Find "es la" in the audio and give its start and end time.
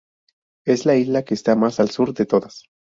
0.65-0.95